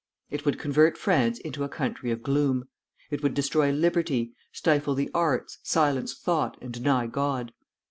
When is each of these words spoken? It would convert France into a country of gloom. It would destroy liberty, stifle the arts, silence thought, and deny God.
It 0.31 0.45
would 0.45 0.57
convert 0.57 0.97
France 0.97 1.37
into 1.37 1.63
a 1.63 1.69
country 1.69 2.09
of 2.09 2.23
gloom. 2.23 2.67
It 3.11 3.21
would 3.21 3.35
destroy 3.35 3.69
liberty, 3.71 4.33
stifle 4.51 4.95
the 4.95 5.11
arts, 5.13 5.59
silence 5.61 6.15
thought, 6.17 6.57
and 6.59 6.73
deny 6.73 7.05
God. 7.05 7.53